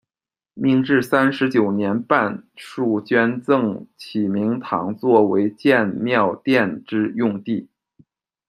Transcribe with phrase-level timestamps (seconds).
[0.55, 7.69] 明治三十九年半数捐赠启明堂做为建庙殿之用地。